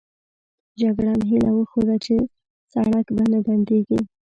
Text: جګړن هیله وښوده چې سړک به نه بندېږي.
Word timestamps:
جګړن 0.79 1.19
هیله 1.29 1.51
وښوده 1.53 1.95
چې 2.05 2.15
سړک 2.71 3.05
به 3.15 3.23
نه 3.31 3.39
بندېږي. 3.45 3.99